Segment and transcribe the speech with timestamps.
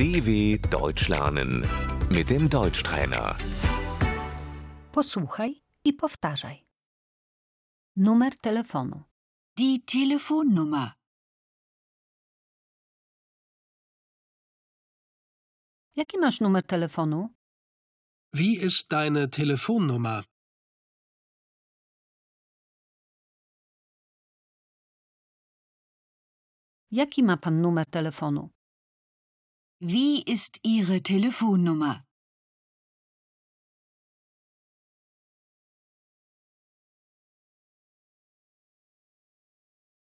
[0.00, 1.50] DW Deutsch lernen
[2.16, 3.36] mit dem Deutschtrainer.
[4.92, 6.66] Posłuchaj i powtarzaj.
[7.96, 9.02] Numer telefonu.
[9.58, 10.92] Die Telefonnummer.
[15.96, 17.28] Jaki masz numer telefonu?
[18.32, 20.24] Wie ist deine Telefonnummer?
[26.90, 28.59] Jaki ma pan numer telefonu?
[29.82, 32.04] Wie ist Ihre Telefonnummer?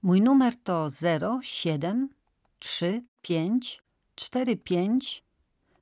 [0.00, 2.14] Mój numer to 07
[2.60, 3.82] 35
[4.16, 5.22] 45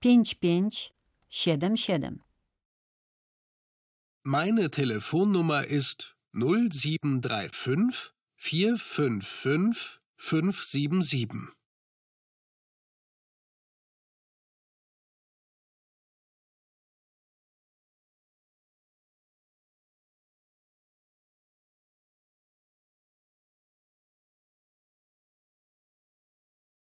[0.03, 0.93] 55
[1.29, 2.25] 77.
[4.25, 11.57] Meine Telefonnummer ist 0735 455 577.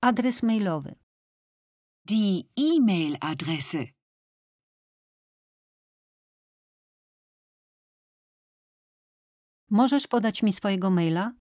[0.06, 0.94] Adres mailowy.
[2.08, 3.86] Die E-Mail-Adresse.
[9.70, 11.32] Możesz podać mi swojego maila?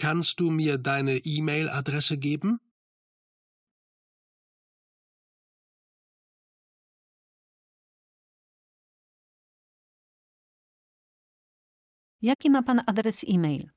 [0.00, 2.58] Kannst du mir deine E-Mail-Adresse geben?
[12.22, 13.70] Jaki ma pan adres e-mail?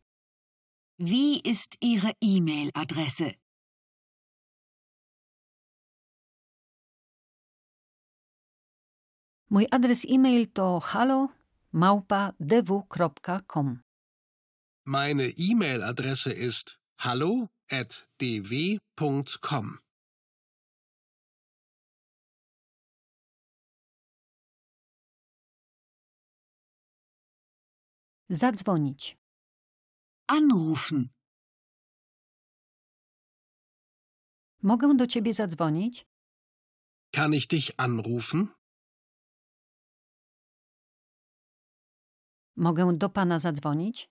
[1.00, 3.41] Wie ist Ihre E-Mail-Adresse?
[9.52, 11.30] Mój adres e-mail to halo
[11.72, 13.84] małpa dw.com.
[14.86, 19.78] Meine E-Mail-Adresse ist hallo@dw.com.
[28.30, 29.18] Zadzwonić.
[30.28, 31.10] Anrufen.
[34.64, 36.06] Mogę do ciebie zadzwonić?
[37.12, 38.48] Kann ich dich anrufen?
[42.62, 44.10] Mogę do pana zadzwonić?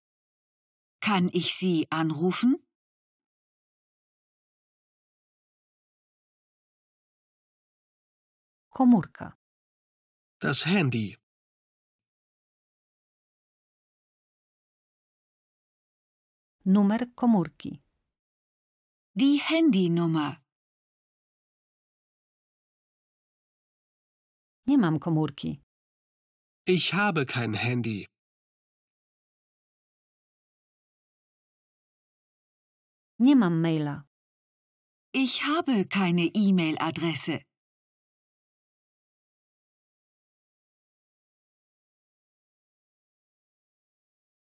[1.01, 2.57] Kann ich Sie anrufen?
[8.71, 9.37] Komórka.
[10.41, 11.17] Das Handy.
[16.65, 17.83] Numer komórki.
[19.15, 20.37] Die Handynummer.
[24.67, 25.61] Nie mam komórki.
[26.67, 28.10] Ich habe kein Handy.
[33.21, 34.05] Nie mam maila.
[35.13, 37.43] Ich habe keine E-Mail-Adresse.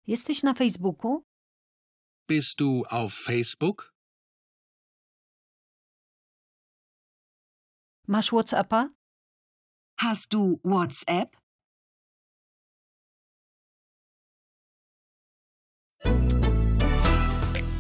[0.07, 1.25] Jesteś na Facebooku?
[2.29, 3.95] Bist du auf Facebook?
[8.09, 8.89] Masz WhatsAppa?
[9.99, 11.42] Hast du WhatsApp?